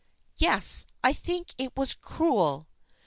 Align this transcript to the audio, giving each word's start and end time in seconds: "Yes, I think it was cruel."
"Yes, 0.47 0.87
I 1.03 1.13
think 1.13 1.53
it 1.59 1.73
was 1.77 1.93
cruel." 1.93 2.65